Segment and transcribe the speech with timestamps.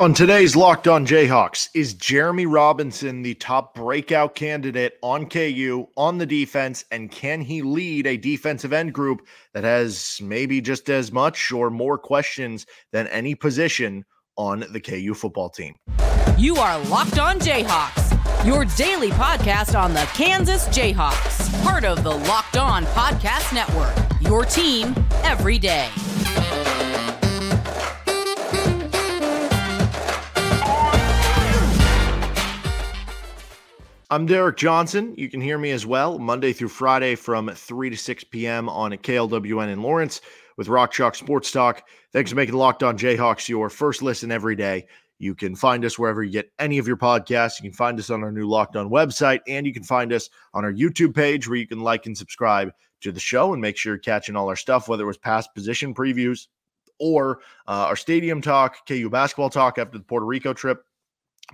[0.00, 6.16] On today's Locked On Jayhawks, is Jereme Robinson the top breakout candidate on KU on
[6.16, 6.86] the defense?
[6.90, 11.68] And can he lead a defensive end group that has maybe just as much or
[11.68, 14.06] more questions than any position
[14.38, 15.74] on the KU football team?
[16.38, 22.16] You are Locked On Jayhawks, your daily podcast on the Kansas Jayhawks, part of the
[22.16, 25.90] Locked On Podcast Network, your team every day.
[34.12, 35.14] I'm Derek Johnson.
[35.16, 38.68] You can hear me as well Monday through Friday from 3 to 6 p.m.
[38.68, 40.20] on KLWN in Lawrence
[40.58, 41.88] with Rock Chalk Sports Talk.
[42.12, 44.86] Thanks for making Locked On Jayhawks your first listen every day.
[45.18, 47.58] You can find us wherever you get any of your podcasts.
[47.58, 50.28] You can find us on our new Locked On website, and you can find us
[50.52, 53.78] on our YouTube page where you can like and subscribe to the show and make
[53.78, 56.48] sure you're catching all our stuff, whether it was past position previews
[57.00, 60.84] or uh, our stadium talk, KU basketball talk after the Puerto Rico trip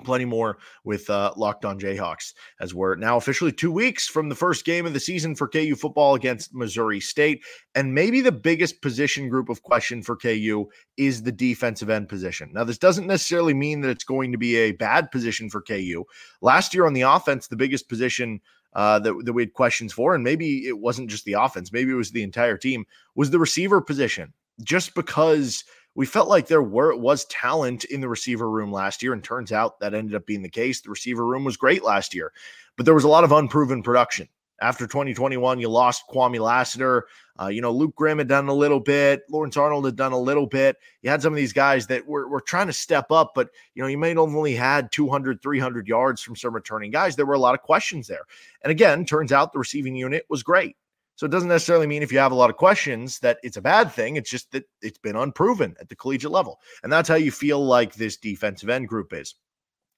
[0.04, 4.34] plenty more with uh, Locked On Jayhawks as we're now officially two weeks from the
[4.34, 7.42] first game of the season for KU football against Missouri State.
[7.74, 10.66] And maybe the biggest position group of question for KU
[10.96, 12.50] is the defensive end position.
[12.52, 16.04] Now, this doesn't necessarily mean that it's going to be a bad position for KU.
[16.40, 18.40] Last year on the offense, the biggest position
[18.74, 21.90] uh, that, that we had questions for, and maybe it wasn't just the offense, maybe
[21.90, 24.32] it was the entire team, was the receiver position.
[24.62, 25.64] Just because–
[25.98, 29.50] we felt like there were was talent in the receiver room last year, and turns
[29.50, 30.80] out that ended up being the case.
[30.80, 32.32] The receiver room was great last year,
[32.76, 34.28] but there was a lot of unproven production.
[34.60, 37.08] After 2021, you lost Kwamie Lassiter.
[37.40, 39.22] Uh, you know, Luke Grimm had done a little bit.
[39.28, 40.76] Lawrence Arnold had done a little bit.
[41.02, 43.82] You had some of these guys that were, were trying to step up, but, you
[43.82, 47.16] know, you may have only had 200, 300 yards from some returning guys.
[47.16, 48.22] There were a lot of questions there.
[48.62, 50.76] And again, turns out the receiving unit was great.
[51.18, 53.60] So it doesn't necessarily mean if you have a lot of questions that it's a
[53.60, 54.14] bad thing.
[54.14, 56.60] It's just that it's been unproven at the collegiate level.
[56.84, 59.34] And that's how you feel like this defensive end group is.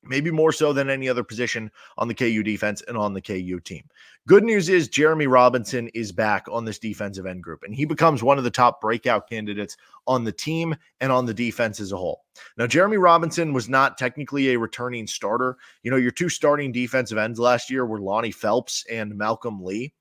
[0.03, 3.61] Maybe more so than any other position on the KU defense and on the KU
[3.61, 3.85] team.
[4.27, 8.23] Good news is Jereme Robinson is back on this defensive end group, and he becomes
[8.23, 11.99] one of the top breakout candidates on the team and on the defense as a
[11.99, 12.25] whole.
[12.57, 15.59] Now, Jereme Robinson was not technically a returning starter.
[15.83, 19.93] You know, your two starting defensive ends last year were Lonnie Phelps and Malcolm Lee.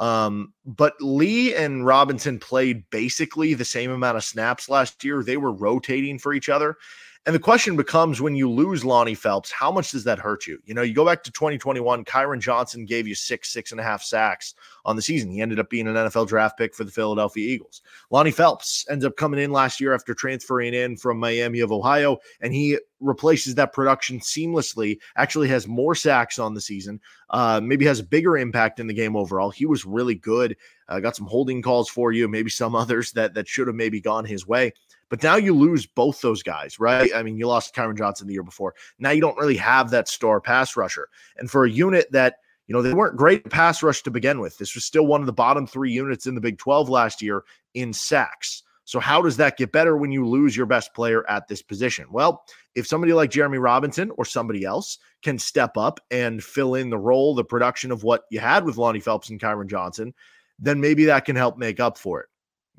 [0.00, 5.22] Um, but Lee and Robinson played basically the same amount of snaps last year.
[5.22, 6.78] They were rotating for each other.
[7.26, 10.58] And the question becomes when you lose Lonnie Phelps, how much does that hurt you?
[10.64, 13.84] You know, you go back to 2021, Kyron Johnson gave you six, six and a
[13.84, 14.54] half sacks
[14.86, 15.30] on the season.
[15.30, 17.82] He ended up being an NFL draft pick for the Philadelphia Eagles.
[18.10, 22.16] Lonnie Phelps ends up coming in last year after transferring in from Miami of Ohio,
[22.40, 24.98] and he replaces that production seamlessly.
[25.16, 26.98] Actually, has more sacks on the season.
[27.28, 29.50] Uh, maybe has a bigger impact in the game overall.
[29.50, 30.56] He was really good.
[30.88, 34.00] Uh, got some holding calls for you, maybe some others that that should have maybe
[34.00, 34.72] gone his way.
[35.10, 37.10] But now you lose both those guys, right?
[37.14, 38.74] I mean, you lost Kyron Johnson the year before.
[38.98, 41.08] Now you don't really have that star pass rusher.
[41.36, 42.36] And for a unit that,
[42.68, 45.26] you know, they weren't great pass rush to begin with, this was still one of
[45.26, 47.42] the bottom three units in the Big 12 last year
[47.74, 48.62] in sacks.
[48.84, 52.06] So, how does that get better when you lose your best player at this position?
[52.10, 52.44] Well,
[52.74, 56.98] if somebody like Jereme Robinson or somebody else can step up and fill in the
[56.98, 60.14] role, the production of what you had with Lonnie Phelps and Kyron Johnson,
[60.58, 62.28] then maybe that can help make up for it.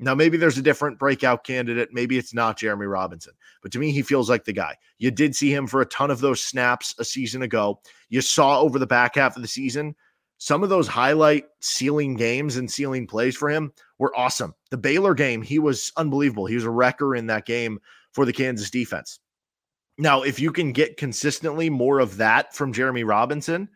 [0.02, 1.90] Now, maybe there's a different breakout candidate.
[1.92, 4.76] Maybe it's not Jereme Robinson, but to me, he feels like the guy.
[4.98, 7.80] You did see him for a ton of those snaps a season ago.
[8.08, 9.94] You saw over the back half of the season,
[10.38, 14.54] some of those highlight ceiling games and ceiling plays for him were awesome.
[14.70, 16.46] The Baylor game, he was unbelievable.
[16.46, 17.78] He was a wrecker in that game
[18.10, 19.20] for the Kansas defense.
[19.98, 23.68] Now, if you can get consistently more of that from Jereme Robinson,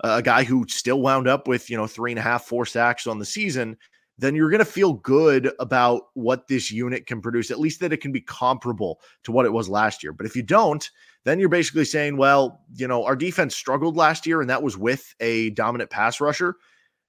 [0.00, 3.06] a guy who still wound up with, you know, three and a half, four sacks
[3.06, 3.78] on the season,
[4.20, 7.92] then you're going to feel good about what this unit can produce, at least that
[7.92, 10.12] it can be comparable to what it was last year.
[10.12, 10.88] But if you don't,
[11.24, 14.76] then you're basically saying, well, you know, our defense struggled last year, and that was
[14.76, 16.56] with a dominant pass rusher.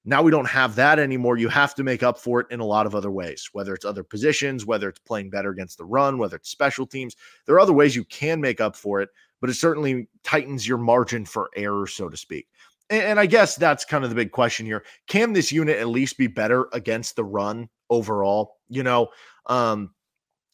[0.05, 1.37] Now we don't have that anymore.
[1.37, 3.85] You have to make up for it in a lot of other ways, whether it's
[3.85, 7.17] other positions, whether it's playing better against the run, whether it's special teams.
[7.45, 9.09] There are other ways you can make up for it,
[9.41, 12.47] but it certainly tightens your margin for error, so to speak
[12.89, 14.83] and I guess that's kind of the big question here.
[15.07, 18.55] Can this unit at least be better against the run overall?
[18.69, 19.09] You know,
[19.47, 19.91] um,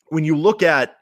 [0.10, 0.96] when you look at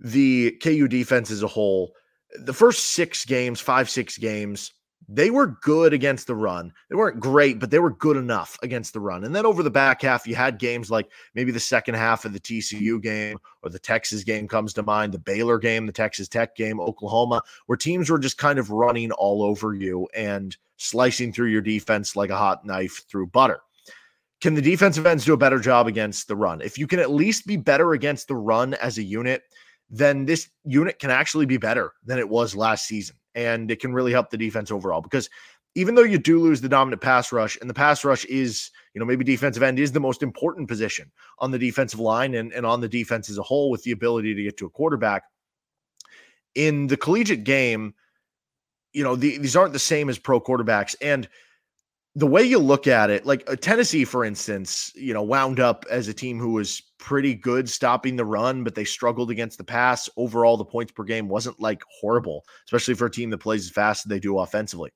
[0.00, 1.92] the KU defense as a whole,
[2.40, 4.72] the first six games, five, six games,
[5.10, 6.70] they were good against the run.
[6.90, 9.24] They weren't great, but they were good enough against the run.
[9.24, 12.34] And then over the back half, you had games like maybe the second half of
[12.34, 16.28] the TCU game or the Texas game comes to mind, the Baylor game, the Texas
[16.28, 21.32] Tech game, Oklahoma, where teams were just kind of running all over you and slicing
[21.32, 23.60] through your defense like a hot knife through butter.
[24.42, 26.60] Can the defensive ends do a better job against the run?
[26.60, 29.42] If you can at least be better against the run as a unit,
[29.90, 33.16] then this unit can actually be better than it was last season.
[33.34, 35.28] And it can really help the defense overall because
[35.74, 38.98] even though you do lose the dominant pass rush, and the pass rush is, you
[38.98, 42.66] know, maybe defensive end is the most important position on the defensive line and, and
[42.66, 45.22] on the defense as a whole with the ability to get to a quarterback.
[46.54, 47.94] In the collegiate game,
[48.92, 50.96] you know, the, these aren't the same as pro quarterbacks.
[51.00, 51.28] And
[52.18, 55.84] the way you look at it, like uh, Tennessee, for instance, you know, wound up
[55.88, 59.62] as a team who was pretty good stopping the run, but they struggled against the
[59.62, 60.10] pass.
[60.16, 63.70] Overall, the points per game wasn't like horrible, especially for a team that plays as
[63.70, 64.90] fast as they do offensively.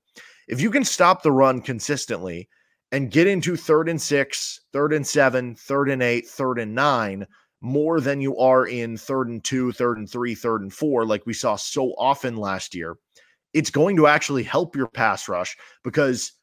[0.49, 2.49] If you can stop the run consistently
[2.91, 7.25] and get into third and six, third and seven, third and eight, third and nine,
[7.61, 11.25] more than you are in third and two, third and three, third and four, like
[11.25, 12.97] we saw so often last year,
[13.53, 15.55] it's going to actually help your pass rush
[15.85, 16.33] because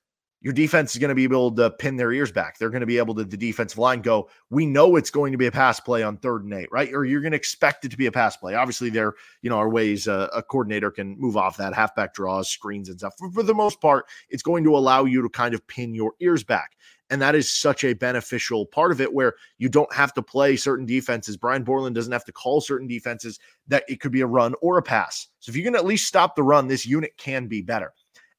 [0.40, 2.58] your defense is going to be able to pin their ears back.
[2.58, 5.38] They're going to be able to, the defensive line go, we know it's going to
[5.38, 6.92] be a pass play on third and eight, right?
[6.94, 8.54] Or you're going to expect it to be a pass play.
[8.54, 12.48] Obviously, there, you know, are ways uh, a coordinator can move off that halfback draws,
[12.48, 13.14] screens, and stuff.
[13.18, 16.14] For, for the most part, it's going to allow you to kind of pin your
[16.20, 16.76] ears back.
[17.10, 20.56] And that is such a beneficial part of it where you don't have to play
[20.56, 21.36] certain defenses.
[21.36, 24.78] Brian Borland doesn't have to call certain defenses that it could be a run or
[24.78, 25.26] a pass.
[25.40, 27.92] So if you can at least stop the run, this unit can be better.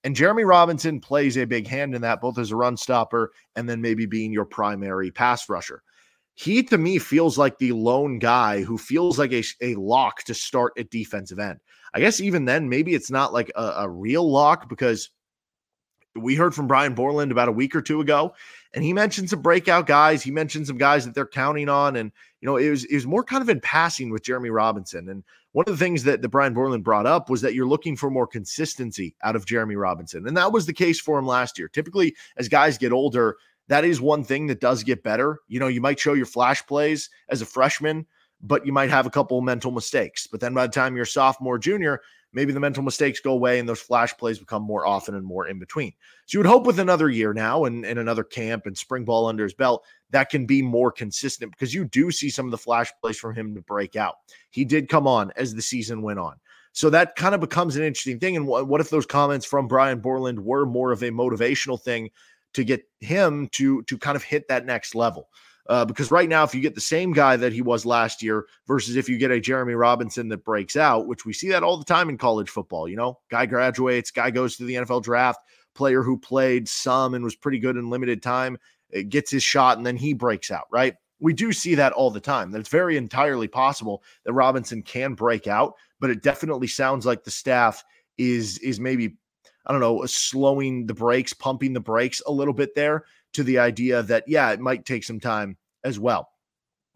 [0.04, 3.70] And Jereme Robinson plays a big hand in that, both as a run stopper and
[3.70, 5.84] then maybe being your primary pass rusher.
[6.34, 10.34] He, to me, feels like the lone guy who feels like a, a lock to
[10.34, 11.60] start at defensive end.
[11.94, 15.10] I guess even then, maybe it's not like a, a real lock because
[16.16, 18.34] we heard from Brian Borland about a week or two ago,
[18.74, 20.24] and he mentioned some breakout guys.
[20.24, 23.06] He mentioned some guys that they're counting on, and you know, it was it was
[23.06, 25.10] more kind of in passing with Jereme Robinson.
[25.10, 27.96] And one of the things that the Brian Borland brought up was that you're looking
[27.96, 31.58] for more consistency out of Jereme Robinson, and that was the case for him last
[31.58, 31.68] year.
[31.68, 33.38] Typically, as guys get older,
[33.68, 35.40] that is one thing that does get better.
[35.48, 38.06] You know, you might show your flash plays as a freshman,
[38.42, 40.28] but you might have a couple of mental mistakes.
[40.28, 42.02] But then by the time you're sophomore, junior,
[42.34, 45.48] maybe the mental mistakes go away and those flash plays become more often and more
[45.48, 45.94] in between.
[46.26, 49.28] So you would hope with another year now and, and another camp and spring ball
[49.28, 52.58] under his belt, that can be more consistent because you do see some of the
[52.58, 54.16] flash plays from him to break out.
[54.50, 56.36] He did come on as the season went on.
[56.74, 58.38] So that kind of becomes an interesting thing.
[58.38, 62.10] And what, what if those comments from Brian Borland were more of a motivational thing
[62.54, 65.30] to get him to to kind of hit that next level?
[65.72, 68.46] Uh, because right now, if you get the same guy that he was last year
[68.68, 71.78] versus if you get a Jereme Robinson that breaks out, which we see that all
[71.78, 75.40] the time in college football, you know, guy graduates, guy goes to the NFL draft,
[75.74, 78.58] player who played some and was pretty good in limited time,
[79.08, 80.96] gets his shot, and then he breaks out, right?
[81.22, 82.52] We do see that all the time.
[82.52, 87.24] That it's very entirely possible that Robinson can break out, but it definitely sounds like
[87.24, 87.82] the staff
[88.18, 89.16] is is maybe
[89.66, 93.60] I don't know, slowing the brakes, pumping the brakes a little bit there to the
[93.60, 96.30] idea that, yeah, it might take some time as well.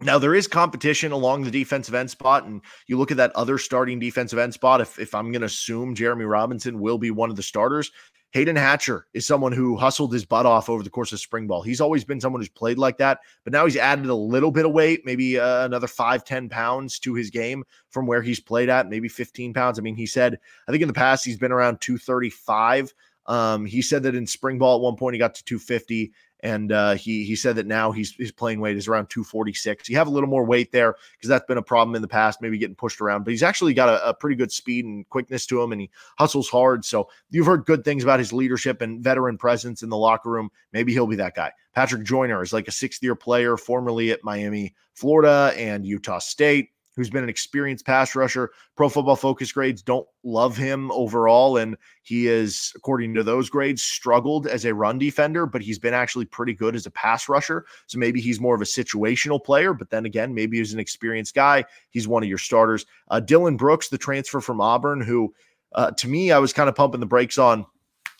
[0.01, 3.57] Now there is competition along the defensive end spot, and you look at that other
[3.57, 4.81] starting defensive end spot.
[4.81, 7.91] If if I'm going to assume Jereme Robinson will be one of the starters,
[8.35, 11.61] Hayden Hatcher is someone who hustled his butt off over the course of spring ball.
[11.61, 14.65] He's always been someone who's played like that, but now he's added a little bit
[14.65, 18.67] of weight, maybe uh, another five, 10 pounds to his game from where he's played
[18.67, 19.79] at, maybe 15 pounds.
[19.79, 20.37] I mean, he said,
[20.67, 22.93] I think in the past he's been around 235.
[23.27, 26.11] Um, he said that in spring ball at one point he got to 250
[26.45, 29.89] and uh, he he said that now he's his playing weight is around 246.
[29.89, 32.39] You have a little more weight there because that's been a problem in the past,
[32.39, 33.23] maybe getting pushed around.
[33.23, 35.89] But he's actually got a, a, pretty good speed and quickness to him, and he
[36.19, 36.85] hustles hard.
[36.85, 40.51] So you've heard good things about his leadership and veteran presence in the locker room.
[40.71, 41.51] Maybe he'll be that guy.
[41.73, 46.69] Patrick Joyner is like a sixth year player, formerly at Miami, Florida, and Utah State
[46.95, 48.51] who's been an experienced pass rusher.
[48.75, 51.57] Pro football focus grades don't love him overall.
[51.57, 55.93] And he is, according to those grades, struggled as a run defender, but he's been
[55.93, 57.65] actually pretty good as a pass rusher.
[57.87, 59.73] So maybe he's more of a situational player.
[59.73, 61.65] But then again, maybe he's an experienced guy.
[61.89, 62.85] He's one of your starters.
[63.09, 65.33] Uh, Dylan Brooks, the transfer from Auburn, who
[65.75, 67.65] uh, to me, I was kind of pumping the brakes on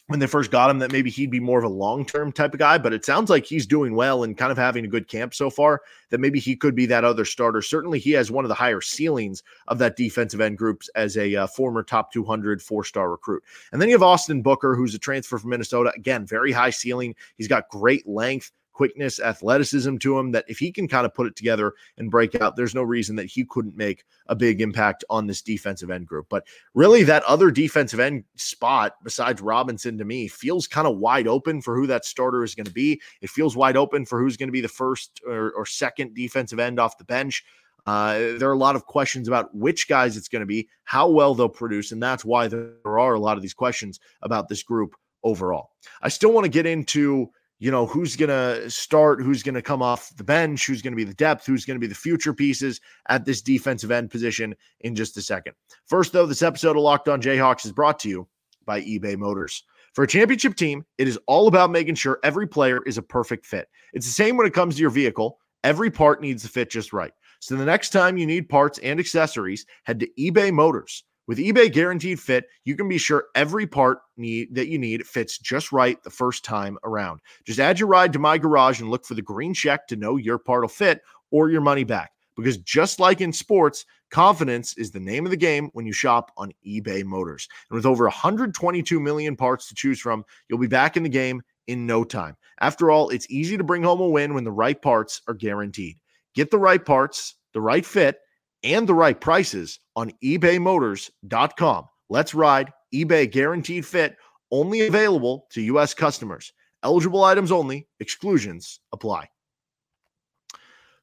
[0.08, 2.54] when they first got him that maybe he'd be more of a long term type
[2.54, 5.08] of guy, but it sounds like he's doing well and kind of having a good
[5.08, 5.82] camp so far.
[6.10, 7.62] That maybe he could be that other starter.
[7.62, 11.36] Certainly, he has one of the higher ceilings of that defensive end groups as a
[11.36, 13.44] uh, former top 200 four star recruit.
[13.72, 15.92] And then you have Austin Booker, who's a transfer from Minnesota.
[15.96, 17.16] Again, very high ceiling.
[17.38, 21.26] He's got great length quickness, athleticism to him that if he can kind of put
[21.26, 25.04] it together and break out, there's no reason that he couldn't make a big impact
[25.10, 26.28] on this defensive end group.
[26.30, 31.28] But really, that other defensive end spot besides Robinson to me feels kind of wide
[31.28, 33.02] open for who that starter is going to be.
[33.22, 36.60] It feels wide open for who's going to be the first or, or second defensive
[36.60, 37.46] end off the bench.
[37.86, 41.08] Uh, there are a lot of questions about which guys it's going to be, how
[41.08, 44.64] well they'll produce, and that's why there are a lot of these questions about this
[44.64, 45.70] group overall.
[46.02, 49.62] I still want to get into you know, who's going to start, who's going to
[49.62, 51.96] come off the bench, who's going to be the depth, who's going to be the
[51.96, 55.54] future pieces at this defensive end position in just a second.
[55.86, 58.28] First, though, this episode of Locked On Jayhawks is brought to you
[58.66, 59.64] by eBay Motors.
[59.94, 63.46] For a championship team, it is all about making sure every player is a perfect
[63.46, 63.70] fit.
[63.94, 65.40] It's the same when it comes to your vehicle.
[65.64, 67.14] Every part needs to fit just right.
[67.40, 71.06] So the next time you need parts and accessories, head to eBay Motors.
[71.28, 75.40] With eBay Guaranteed Fit, you can be sure every part need that you need fits
[75.40, 77.20] just right the first time around.
[77.46, 80.18] Just add your ride to my garage and look for the green check to know
[80.18, 81.02] your part will fit
[81.32, 82.12] or your money back.
[82.36, 86.32] Because just like in sports, confidence is the name of the game when you shop
[86.38, 87.48] on eBay Motors.
[87.70, 91.42] And with over 122 million parts to choose from, you'll be back in the game
[91.68, 92.36] in no time.
[92.60, 95.98] After all, it's easy to bring home a win when the right parts are guaranteed.
[96.36, 98.20] Get the right parts, the right fit,
[98.66, 101.86] and the right prices on ebaymotors.com.
[102.10, 104.18] Let's ride eBay guaranteed fit
[104.52, 105.94] only available to U.S.
[105.94, 106.52] customers.
[106.84, 109.30] Eligible items only, exclusions apply.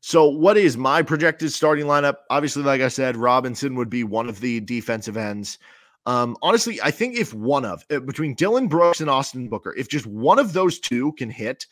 [0.01, 2.17] So, what is my projected starting lineup?
[2.29, 5.59] Obviously, like I said, Robinson would be one of the defensive ends.
[6.07, 9.89] Um, honestly, I think if one of uh, between Dylan Brooks and Austin Booker, if
[9.89, 11.67] just one of those two can hit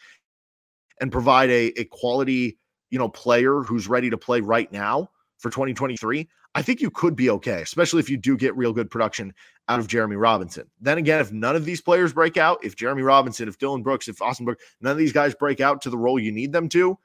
[1.00, 2.58] and provide a, a quality,
[2.90, 7.16] you know, player who's ready to play right now, for 2023, I think you could
[7.16, 9.32] be okay, especially if you do get real good production
[9.68, 10.70] out of Jereme Robinson.
[10.80, 14.08] Then again, if none of these players break out, if Jereme Robinson, if Dylan Brooks,
[14.08, 16.68] if Austin Brooks, none of these guys break out to the role you need them
[16.70, 16.98] to,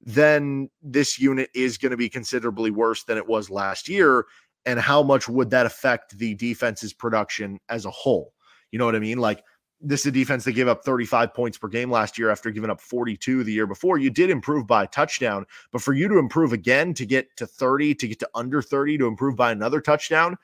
[0.00, 4.26] then this unit is going to be considerably worse than it was last year.
[4.64, 8.32] And how much would that affect the defense's production as a whole?
[8.70, 9.18] You know what I mean?
[9.18, 9.44] Like
[9.82, 12.70] this is a defense that gave up 35 points per game last year after giving
[12.70, 13.98] up 42 the year before.
[13.98, 17.46] You did improve by a touchdown, but for you to improve again to get to
[17.46, 20.36] 30, to get to under 30, to improve by another touchdown,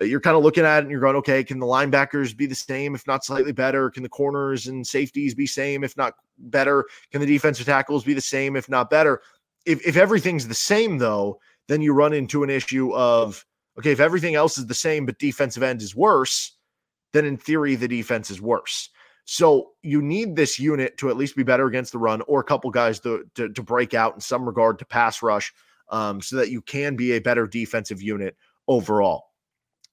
[0.00, 2.46] uh, you're kind of looking at it and you're going, okay, can the linebackers be
[2.46, 3.90] the same, if not slightly better?
[3.90, 6.86] Can the corners and safeties be same, if not better?
[7.10, 9.20] Can the defensive tackles be the same, if not better?
[9.66, 13.44] If, if everything's the same, though, then you run into an issue of,
[13.78, 16.57] okay, if everything else is the same, but defensive end is worse,
[17.12, 18.90] then in theory, the defense is worse.
[19.24, 22.44] So you need this unit to at least be better against the run or a
[22.44, 25.52] couple guys to, to, to break out in some regard to pass rush
[25.90, 28.36] um, so that you can be a better defensive unit
[28.66, 29.26] overall.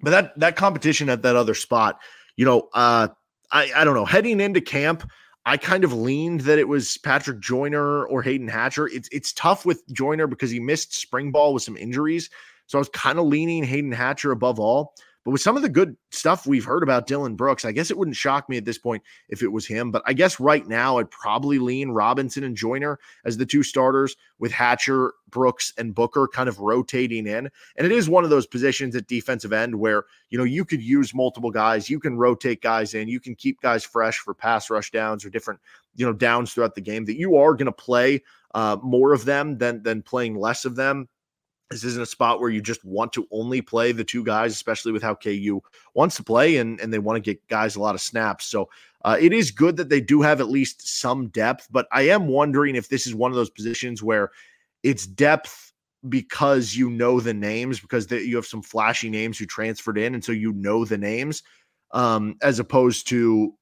[0.02, 2.00] But that that competition at that other spot,
[2.36, 3.08] you know, uh,
[3.52, 4.06] I, I don't know.
[4.06, 5.10] Heading into camp,
[5.46, 8.88] I kind of leaned that it was Patrick Joyner or Hayden Hatcher.
[8.88, 12.30] It's it's tough with Joyner because he missed spring ball with some injuries.
[12.68, 14.96] So I was kind of leaning Hayden Hatcher above all.
[15.26, 17.98] But with some of the good stuff we've heard about Dylan Brooks, I guess it
[17.98, 19.90] wouldn't shock me at this point if it was him.
[19.90, 24.16] But I guess right now I'd probably lean Robinson and Joyner as the two starters
[24.38, 27.50] with Hatcher, Brooks, and Booker kind of rotating in.
[27.76, 30.82] And it is one of those positions at defensive end where, you know, you could
[30.82, 31.90] use multiple guys.
[31.90, 33.08] You can rotate guys in.
[33.08, 35.60] You can keep guys fresh for pass rush downs or different,
[35.96, 38.22] you know, downs throughout the game that you are going to play
[38.54, 41.10] uh, more of them than than playing less of them
[41.72, 44.92] this isn't a spot where you just want to only play the two guys, especially
[44.92, 45.62] with how KU
[45.94, 48.46] wants to play and, and they want to get guys a lot of snaps.
[48.46, 48.70] So
[49.04, 52.28] uh, it is good that they do have at least some depth, but I am
[52.28, 54.32] wondering if this is one of those positions where
[54.84, 55.74] it's depth
[56.08, 60.14] because you know the names, because the, you have some flashy names who transferred in.
[60.14, 61.42] And so you know the names,
[61.92, 63.54] um, as opposed to,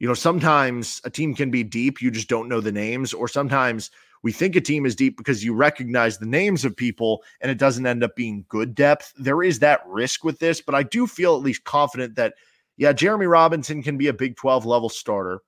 [0.00, 3.28] you know, sometimes a team can be deep, you just don't know the names, or
[3.28, 3.90] sometimes
[4.24, 7.58] we think a team is deep because you recognize the names of people and it
[7.58, 9.12] doesn't end up being good depth.
[9.16, 12.34] There is that risk with this, but I do feel at least confident that,
[12.78, 15.40] yeah, Jereme Robinson can be a Big 12 level starter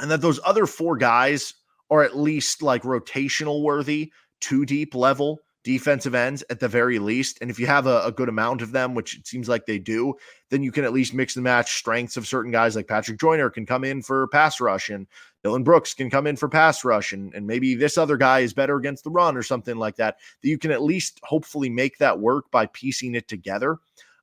[0.00, 1.54] and that those other four guys
[1.90, 7.38] are at least like rotational worthy, two deep level defensive ends at the very least.
[7.40, 9.78] And if you have a, a, good amount of them, which it seems like they
[9.78, 10.12] do,
[10.50, 13.48] then you can at least mix and match strengths of certain guys like Patrick Joyner
[13.48, 15.06] can come in for pass rush and
[15.44, 18.54] Dylan Brooks can come in for pass rush and, and maybe this other guy is
[18.54, 20.16] better against the run or something like that.
[20.42, 23.78] That you can at least hopefully make that work by piecing it together.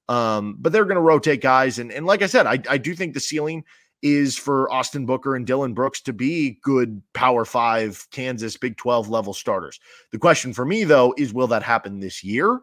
[0.10, 1.78] Um, but they're going to rotate guys.
[1.80, 3.64] And, and like I said, I, I do think the ceiling
[4.02, 9.10] is for Austin Booker and Dylan Brooks to be good Power Five Kansas Big 12
[9.10, 9.80] level starters.
[10.12, 12.60] The question for me, though, is will that happen this year?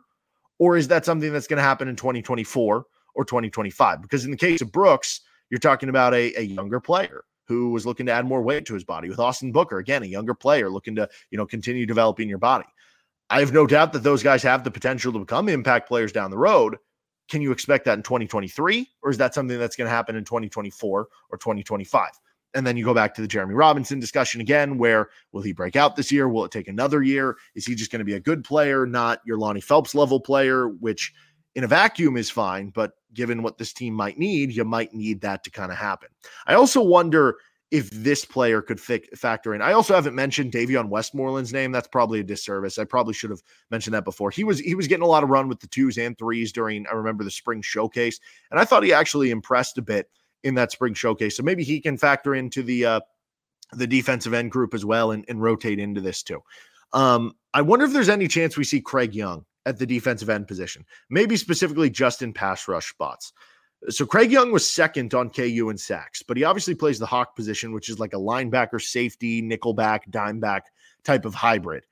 [0.59, 2.85] Or is that something that's going to happen in 2024
[3.15, 4.03] or 2025?
[4.03, 7.87] Because in the case of Brooks, you're talking about a, a younger player who was
[7.87, 9.09] looking to add more weight to his body.
[9.09, 12.67] With Austin Booker, again, a younger player looking to, you know, continue developing your body.
[13.31, 16.31] I have no doubt that those guys have the potential to become impact players down
[16.31, 16.77] the road.
[17.29, 18.89] Can you expect that in 2023?
[19.03, 22.11] Or is that something that's going to happen in 2024 or 2025?
[22.55, 25.77] And then you go back to the Jereme Robinson discussion again, where will he break
[25.77, 26.29] out this year?
[26.29, 27.37] Will it take another year?
[27.55, 30.69] Is he just going to be a good player, not your Lonnie Phelps level player,
[30.69, 31.13] which
[31.55, 35.21] in a vacuum is fine, but given what this team might need, you might need
[35.23, 36.09] that to kind of happen.
[36.47, 37.37] I also wonder
[37.71, 39.61] if this player could fi- factor in.
[39.61, 41.71] I also haven't mentioned Davion Westmoreland's name.
[41.71, 42.79] That's probably a disservice.
[42.79, 44.31] I probably should have mentioned that before.
[44.31, 46.87] He was he was getting a lot of run with the twos and threes during
[46.87, 50.09] I remember the spring showcase, and I thought he actually impressed a bit
[50.45, 51.37] in that spring showcase.
[51.37, 53.01] So maybe he can factor into the uh,
[53.73, 56.41] the defensive end group as well and, and rotate into this too.
[56.95, 60.49] Um, I wonder if there's any chance we see Craig Young at the defensive end
[60.49, 63.33] position, maybe specifically just in pass rush spots.
[63.89, 67.37] So Craig Young was second on KU in sacks, but he obviously plays the hawk
[67.37, 70.63] position, which is like a linebacker, safety, nickelback, dimeback
[71.05, 71.85] type of hybrid.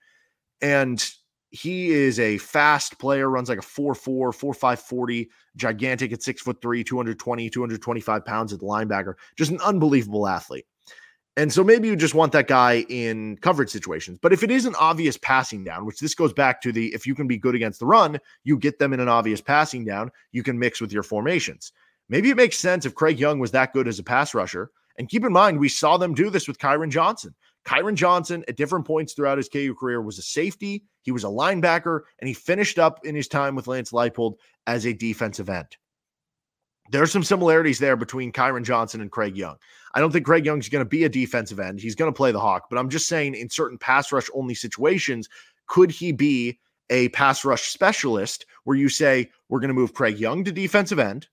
[0.61, 1.05] And
[1.51, 6.61] he is a fast player, runs like a 4'4, 4'5, 40, gigantic at six foot
[6.61, 9.15] three, 220, 225 pounds at the linebacker.
[9.37, 10.67] Just an unbelievable athlete.
[11.38, 14.19] And so maybe you just want that guy in coverage situations.
[14.21, 17.07] But if it is an obvious passing down, which this goes back to the if
[17.07, 20.11] you can be good against the run, you get them in an obvious passing down,
[20.33, 21.73] you can mix with your formations.
[22.09, 24.71] Maybe it makes sense if Craig Young was that good as a pass rusher.
[24.99, 27.35] And keep in mind, we saw them do this with Kyron Johnson.
[27.66, 31.28] Kyron Johnson, at different points throughout his KU career, was a safety, he was a
[31.28, 35.76] linebacker, and he finished up in his time with Lance Leipold as a defensive end.
[36.93, 39.57] There's some similarities there between Kyron Johnson and Craig Young.
[39.97, 41.81] I don't think Craig Young's going to be a defensive end.
[41.81, 44.55] He's going to play the Hawk, but I'm just saying in certain pass rush only
[44.55, 45.26] situations,
[45.69, 46.59] could he be
[46.91, 50.99] a pass rush specialist where you say, we're going to move Craig Young to defensive
[50.99, 51.29] end?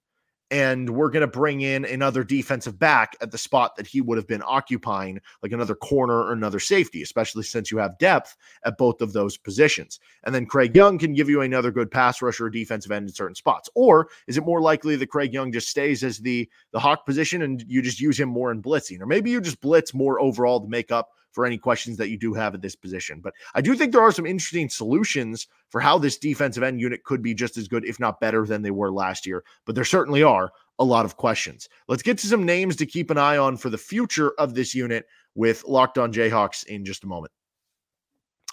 [0.51, 4.17] And we're going to bring in another defensive back at the spot that he would
[4.17, 8.35] have been occupying, like another corner or another safety, especially since you have depth
[8.65, 9.99] at both of those positions.
[10.23, 13.13] And then Craig Young can give you another good pass rusher or defensive end in
[13.13, 13.69] certain spots.
[13.73, 17.41] Or is it more likely that Craig Young just stays as the the hawk position
[17.41, 20.61] and you just use him more in blitzing, or maybe you just blitz more overall
[20.61, 23.19] to make up for any questions that you do have at this position.
[23.19, 27.03] But I do think there are some interesting solutions for how this defensive end unit
[27.03, 29.43] could be just as good, if not better, than they were last year.
[29.65, 31.67] But there certainly are a lot of questions.
[31.87, 34.73] Let's get to some names to keep an eye on for the future of this
[34.73, 37.31] unit with Locked On Jayhawks in just a moment.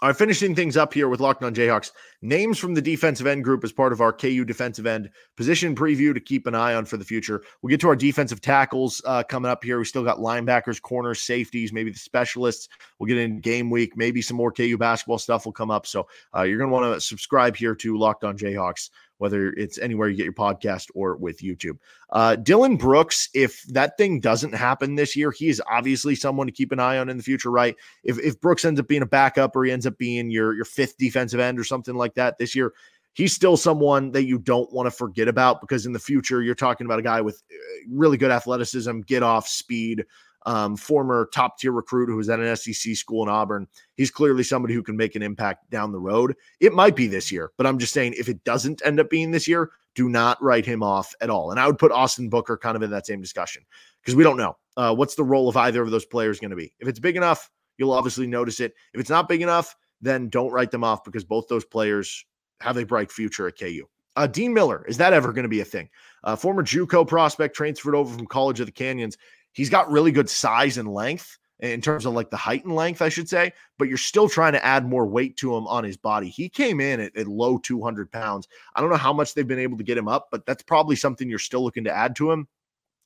[0.03, 1.93] All right, finishing things up here with Locked On Jayhawks.
[2.23, 6.15] Names from the defensive end group as part of our KU defensive end position preview
[6.15, 7.43] to keep an eye on for the future.
[7.61, 9.79] We'll get to our defensive tackles uh, coming up here.
[9.79, 12.71] We still got linebackers, corners, safeties, maybe the specialists.
[12.99, 13.95] We'll get in game week.
[13.95, 15.87] Maybe some more KU basketball stuff will come up.
[15.87, 18.89] So uh, you're going to want to subscribe here to Locked On Jayhawks
[19.21, 21.77] whether it's anywhere you get your podcast or with YouTube.
[22.09, 26.53] Uh, Dylan Brooks, if that thing doesn't happen this year, he is obviously someone to
[26.53, 27.77] keep an eye on in the future, right?
[28.03, 30.65] If if Brooks ends up being a backup or he ends up being your your
[30.65, 32.73] fifth defensive end or something like that this year,
[33.13, 36.55] he's still someone that you don't want to forget about because in the future you're
[36.55, 37.57] talking about a guy with uh,
[37.91, 40.07] really good athleticism, get off speed,
[40.47, 43.67] um, former top tier recruit who was at an SEC school in Auburn.
[43.97, 46.35] He's clearly somebody who can make an impact down the road.
[46.61, 49.31] It might be this year, but I'm just saying if it doesn't end up being
[49.31, 51.51] this year, do not write him off at all.
[51.51, 53.65] And I would put Austin Booker kind of in that same discussion
[54.01, 56.57] because we don't know uh, what's the role of either of those players going to
[56.57, 56.73] be.
[56.79, 58.75] If it's big enough, you'll obviously notice it.
[58.95, 62.25] If it's not big enough, then don't write them off because both those players
[62.61, 63.87] have a bright future at KU.
[64.17, 65.89] Uh, Dean Miller, is that ever going to be a thing?
[66.25, 69.17] Uh, former JUCO prospect transferred over from College of the Canyons.
[69.53, 73.03] He's got really good size and length in terms of like the height and length,
[73.03, 75.97] I should say, but you're still trying to add more weight to him on his
[75.97, 76.29] body.
[76.29, 78.49] He came in at, at, low 200 pounds.
[78.75, 80.97] I don't know how much they've been able to get him up, but that's probably
[80.97, 82.49] something you're still looking to add to him.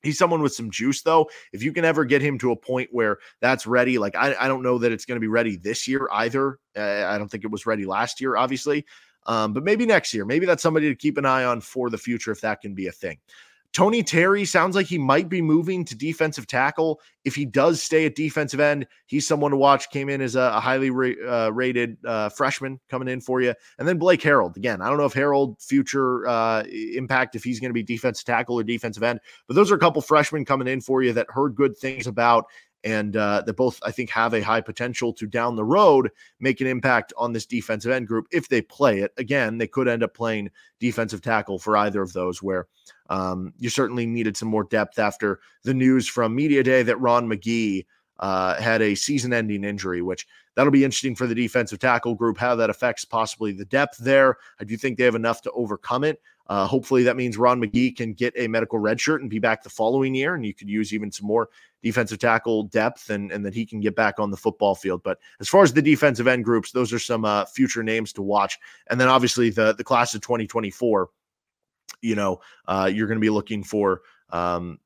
[0.03, 1.31] He's someone with some juice, though.
[1.53, 4.49] If you can ever get him to a point where that's ready, like I, I
[4.49, 6.59] don't know that it's going to be ready this year either.
[6.77, 8.85] Uh, I don't think it was ready last year, obviously.
[9.27, 10.27] Um, but maybe next year.
[10.27, 12.89] Maybe that's somebody to keep an eye on for the future if that can be
[12.89, 13.19] a thing.
[13.75, 17.01] Tony Terry sounds like he might be moving to defensive tackle.
[17.25, 19.91] If he does stay at defensive end, he's someone to watch.
[19.91, 23.53] Came in as a, a highly ra- uh, rated uh, freshman coming in for you.
[23.81, 24.57] And then Blake Harold.
[24.57, 28.25] Again, I don't know if Harold future uh, impact, if he's going to be defensive
[28.25, 31.27] tackle or defensive end, but those are a couple freshmen coming in for you that
[31.29, 32.45] heard good things about
[32.85, 36.61] and uh, that both I think have a high potential to down the road make
[36.61, 39.13] an impact on this defensive end group if they play it.
[39.17, 42.67] Again, they could end up playing defensive tackle for either of those, where
[43.11, 47.27] um, you certainly needed some more depth after the news from media day that Ron
[47.29, 47.87] McGee
[48.21, 52.55] uh, had a season-ending injury, which that'll be interesting for the defensive tackle group how
[52.55, 54.37] that affects possibly the depth there.
[54.61, 56.21] I do think they have enough to overcome it.
[56.47, 59.63] Uh, hopefully, that means Ron McGee can get a medical red shirt and be back
[59.63, 61.49] the following year, and you could use even some more
[61.83, 65.03] defensive tackle depth, and and that he can get back on the football field.
[65.03, 68.23] But as far as the defensive end groups, those are some uh, future names to
[68.23, 68.59] watch,
[68.91, 71.09] and then obviously the the class of 2024.
[72.03, 74.79] You know, uh, you're going to be looking for um,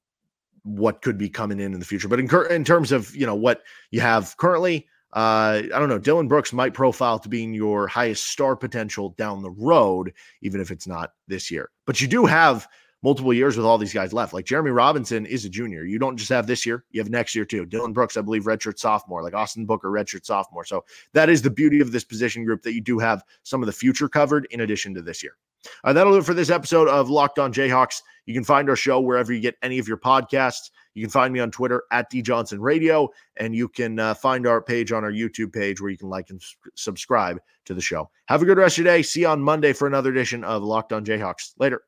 [0.63, 2.07] what could be coming in in the future.
[2.07, 5.99] But in, in terms of you know what you have currently, uh, I don't know.
[5.99, 10.71] Dylan Brooks might profile to being your highest star potential down the road, even if
[10.71, 11.71] it's not this year.
[11.87, 12.69] But you do have
[13.03, 14.33] multiple years with all these guys left.
[14.33, 15.85] Like Jereme Robinson is a junior.
[15.85, 17.65] You don't just have this year, you have next year too.
[17.65, 20.65] Dylan Brooks, I believe, redshirt sophomore, like Austin Booker, redshirt sophomore.
[20.65, 23.67] So that is the beauty of this position group that you do have some of
[23.67, 25.37] the future covered in addition to this year.
[25.85, 28.03] Right, that'll do it for this episode of Locked On Jayhawks.
[28.27, 30.71] You can find our show wherever you get any of your podcasts.
[30.95, 34.47] You can find me on Twitter at D Johnson Radio, and you can uh, find
[34.47, 36.43] our page on our YouTube page where you can like and
[36.75, 38.11] subscribe to the show.
[38.27, 39.03] Have a good rest of your day.
[39.03, 41.53] See you on Monday for another edition of Locked On Jayhawks.
[41.59, 41.83] Later.